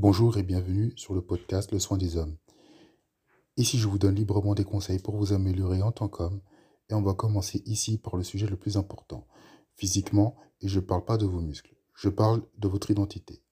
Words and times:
Bonjour 0.00 0.38
et 0.38 0.44
bienvenue 0.44 0.92
sur 0.94 1.12
le 1.12 1.20
podcast 1.20 1.72
Le 1.72 1.80
soin 1.80 1.98
des 1.98 2.16
hommes. 2.16 2.36
Ici, 3.56 3.78
je 3.78 3.88
vous 3.88 3.98
donne 3.98 4.14
librement 4.14 4.54
des 4.54 4.62
conseils 4.62 5.00
pour 5.00 5.16
vous 5.16 5.32
améliorer 5.32 5.82
en 5.82 5.90
tant 5.90 6.06
qu'homme 6.06 6.40
et 6.88 6.94
on 6.94 7.02
va 7.02 7.14
commencer 7.14 7.64
ici 7.66 7.98
par 7.98 8.16
le 8.16 8.22
sujet 8.22 8.46
le 8.46 8.56
plus 8.56 8.76
important, 8.76 9.26
physiquement, 9.74 10.36
et 10.60 10.68
je 10.68 10.78
ne 10.78 10.84
parle 10.84 11.04
pas 11.04 11.16
de 11.16 11.26
vos 11.26 11.40
muscles, 11.40 11.74
je 11.96 12.08
parle 12.08 12.44
de 12.58 12.68
votre 12.68 12.92
identité, 12.92 13.42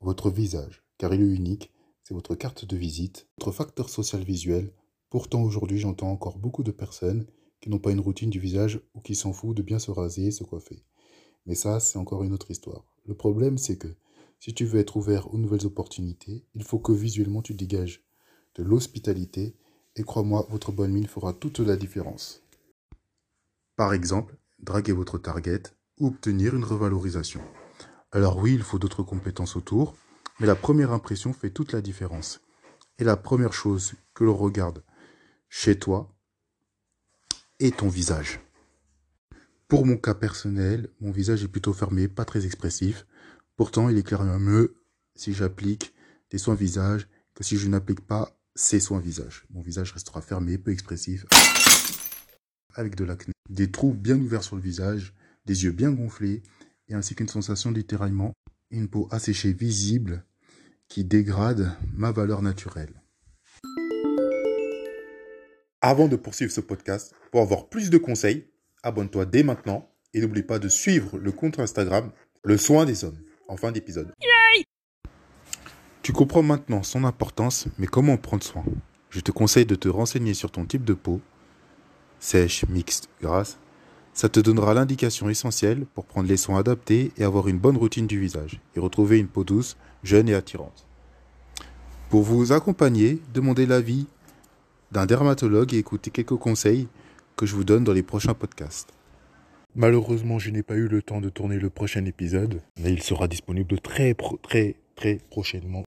votre 0.00 0.30
visage, 0.30 0.82
car 0.98 1.14
il 1.14 1.20
est 1.20 1.32
unique, 1.32 1.70
c'est 2.02 2.14
votre 2.14 2.34
carte 2.34 2.64
de 2.64 2.76
visite, 2.76 3.28
votre 3.38 3.52
facteur 3.52 3.88
social 3.88 4.24
visuel. 4.24 4.74
Pourtant, 5.10 5.42
aujourd'hui, 5.44 5.78
j'entends 5.78 6.10
encore 6.10 6.38
beaucoup 6.38 6.64
de 6.64 6.72
personnes 6.72 7.24
qui 7.60 7.70
n'ont 7.70 7.78
pas 7.78 7.92
une 7.92 8.00
routine 8.00 8.30
du 8.30 8.40
visage 8.40 8.80
ou 8.94 9.00
qui 9.00 9.14
s'en 9.14 9.32
foutent 9.32 9.58
de 9.58 9.62
bien 9.62 9.78
se 9.78 9.92
raser 9.92 10.26
et 10.26 10.32
se 10.32 10.42
coiffer. 10.42 10.82
Mais 11.46 11.54
ça, 11.54 11.78
c'est 11.78 12.00
encore 12.00 12.24
une 12.24 12.32
autre 12.32 12.50
histoire. 12.50 12.84
Le 13.06 13.14
problème, 13.14 13.58
c'est 13.58 13.78
que 13.78 13.94
si 14.42 14.54
tu 14.54 14.64
veux 14.64 14.80
être 14.80 14.96
ouvert 14.96 15.32
aux 15.32 15.38
nouvelles 15.38 15.66
opportunités, 15.66 16.44
il 16.56 16.64
faut 16.64 16.80
que 16.80 16.90
visuellement 16.90 17.42
tu 17.42 17.54
dégages 17.54 18.02
de 18.56 18.64
l'hospitalité 18.64 19.54
et 19.94 20.02
crois-moi, 20.02 20.48
votre 20.50 20.72
bonne 20.72 20.90
mine 20.90 21.06
fera 21.06 21.32
toute 21.32 21.60
la 21.60 21.76
différence. 21.76 22.42
Par 23.76 23.92
exemple, 23.92 24.36
draguer 24.58 24.90
votre 24.90 25.16
target 25.16 25.62
ou 26.00 26.08
obtenir 26.08 26.56
une 26.56 26.64
revalorisation. 26.64 27.40
Alors 28.10 28.36
oui, 28.36 28.54
il 28.54 28.64
faut 28.64 28.80
d'autres 28.80 29.04
compétences 29.04 29.54
autour, 29.54 29.94
mais 30.40 30.48
la 30.48 30.56
première 30.56 30.90
impression 30.90 31.32
fait 31.32 31.50
toute 31.50 31.72
la 31.72 31.80
différence. 31.80 32.40
Et 32.98 33.04
la 33.04 33.16
première 33.16 33.52
chose 33.52 33.92
que 34.12 34.24
l'on 34.24 34.36
regarde 34.36 34.82
chez 35.48 35.78
toi 35.78 36.12
est 37.60 37.76
ton 37.76 37.88
visage. 37.88 38.40
Pour 39.68 39.86
mon 39.86 39.96
cas 39.96 40.14
personnel, 40.14 40.88
mon 41.00 41.12
visage 41.12 41.44
est 41.44 41.48
plutôt 41.48 41.72
fermé, 41.72 42.08
pas 42.08 42.24
très 42.24 42.44
expressif. 42.44 43.06
Pourtant, 43.56 43.88
il 43.88 43.98
est 43.98 44.02
clairement 44.02 44.38
mieux 44.38 44.76
si 45.14 45.34
j'applique 45.34 45.94
des 46.30 46.38
soins 46.38 46.54
visage 46.54 47.08
que 47.34 47.44
si 47.44 47.56
je 47.56 47.68
n'applique 47.68 48.00
pas 48.00 48.38
ces 48.54 48.80
soins 48.80 49.00
visage. 49.00 49.44
Mon 49.50 49.60
visage 49.60 49.92
restera 49.92 50.20
fermé, 50.20 50.58
peu 50.58 50.70
expressif, 50.70 51.24
avec 52.74 52.94
de 52.94 53.04
l'acné, 53.04 53.32
des 53.50 53.70
trous 53.70 53.92
bien 53.92 54.18
ouverts 54.18 54.42
sur 54.42 54.56
le 54.56 54.62
visage, 54.62 55.14
des 55.44 55.64
yeux 55.64 55.72
bien 55.72 55.90
gonflés, 55.90 56.42
et 56.88 56.94
ainsi 56.94 57.14
qu'une 57.14 57.28
sensation 57.28 57.72
d'étiraillement, 57.72 58.32
une 58.70 58.88
peau 58.88 59.08
asséchée 59.10 59.52
visible 59.52 60.24
qui 60.88 61.04
dégrade 61.04 61.76
ma 61.94 62.12
valeur 62.12 62.42
naturelle. 62.42 63.02
Avant 65.80 66.08
de 66.08 66.16
poursuivre 66.16 66.52
ce 66.52 66.60
podcast, 66.60 67.14
pour 67.30 67.40
avoir 67.40 67.68
plus 67.68 67.90
de 67.90 67.98
conseils, 67.98 68.46
abonne-toi 68.82 69.26
dès 69.26 69.42
maintenant 69.42 69.90
et 70.14 70.20
n'oublie 70.20 70.42
pas 70.42 70.58
de 70.58 70.68
suivre 70.68 71.18
le 71.18 71.32
compte 71.32 71.58
Instagram 71.58 72.12
Le 72.44 72.56
Soin 72.56 72.84
des 72.84 73.04
Hommes 73.04 73.18
en 73.52 73.56
fin 73.56 73.70
d'épisode. 73.70 74.12
Tu 76.02 76.12
comprends 76.12 76.42
maintenant 76.42 76.82
son 76.82 77.04
importance, 77.04 77.66
mais 77.78 77.86
comment 77.86 78.16
prendre 78.16 78.42
soin? 78.42 78.64
Je 79.10 79.20
te 79.20 79.30
conseille 79.30 79.66
de 79.66 79.74
te 79.74 79.88
renseigner 79.88 80.34
sur 80.34 80.50
ton 80.50 80.64
type 80.64 80.84
de 80.84 80.94
peau, 80.94 81.20
sèche, 82.18 82.64
mixte, 82.68 83.08
grasse. 83.20 83.58
Ça 84.14 84.28
te 84.28 84.40
donnera 84.40 84.74
l'indication 84.74 85.28
essentielle 85.28 85.86
pour 85.94 86.06
prendre 86.06 86.28
les 86.28 86.36
soins 86.36 86.58
adaptés 86.58 87.12
et 87.18 87.24
avoir 87.24 87.46
une 87.46 87.58
bonne 87.58 87.76
routine 87.76 88.06
du 88.06 88.18
visage 88.18 88.60
et 88.74 88.80
retrouver 88.80 89.18
une 89.18 89.28
peau 89.28 89.44
douce, 89.44 89.76
jeune 90.02 90.28
et 90.28 90.34
attirante. 90.34 90.86
Pour 92.08 92.22
vous 92.22 92.52
accompagner, 92.52 93.22
demandez 93.32 93.66
l'avis 93.66 94.06
d'un 94.90 95.06
dermatologue 95.06 95.72
et 95.72 95.78
écoutez 95.78 96.10
quelques 96.10 96.36
conseils 96.36 96.88
que 97.36 97.46
je 97.46 97.54
vous 97.54 97.64
donne 97.64 97.84
dans 97.84 97.92
les 97.92 98.02
prochains 98.02 98.34
podcasts. 98.34 98.92
Malheureusement, 99.74 100.38
je 100.38 100.50
n'ai 100.50 100.62
pas 100.62 100.74
eu 100.74 100.86
le 100.86 101.00
temps 101.00 101.22
de 101.22 101.30
tourner 101.30 101.58
le 101.58 101.70
prochain 101.70 102.04
épisode, 102.04 102.60
mais 102.78 102.92
il 102.92 103.02
sera 103.02 103.26
disponible 103.26 103.80
très 103.80 104.14
très 104.42 104.76
très 104.96 105.18
prochainement. 105.30 105.82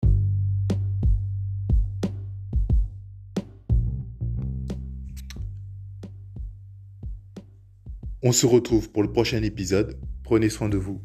On 8.24 8.32
se 8.32 8.48
retrouve 8.48 8.90
pour 8.90 9.04
le 9.04 9.12
prochain 9.12 9.44
épisode. 9.44 10.00
Prenez 10.24 10.50
soin 10.50 10.68
de 10.68 10.78
vous. 10.78 11.00